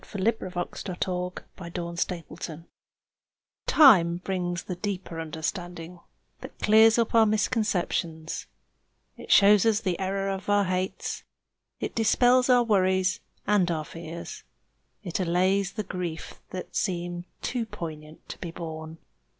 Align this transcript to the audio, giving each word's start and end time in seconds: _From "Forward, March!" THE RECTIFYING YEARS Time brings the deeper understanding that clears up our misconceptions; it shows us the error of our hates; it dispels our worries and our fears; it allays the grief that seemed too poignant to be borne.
_From 0.03 0.21
"Forward, 0.23 0.55
March!" 0.55 0.83
THE 0.83 1.43
RECTIFYING 1.59 2.57
YEARS 2.57 2.65
Time 3.67 4.17
brings 4.23 4.63
the 4.63 4.75
deeper 4.75 5.21
understanding 5.21 5.99
that 6.39 6.57
clears 6.57 6.97
up 6.97 7.13
our 7.13 7.27
misconceptions; 7.27 8.47
it 9.15 9.31
shows 9.31 9.63
us 9.63 9.81
the 9.81 9.99
error 9.99 10.27
of 10.27 10.49
our 10.49 10.63
hates; 10.65 11.23
it 11.79 11.93
dispels 11.93 12.49
our 12.49 12.63
worries 12.63 13.19
and 13.45 13.69
our 13.69 13.85
fears; 13.85 14.41
it 15.03 15.19
allays 15.19 15.73
the 15.73 15.83
grief 15.83 16.41
that 16.49 16.75
seemed 16.75 17.25
too 17.43 17.67
poignant 17.67 18.27
to 18.29 18.39
be 18.39 18.49
borne. 18.49 18.97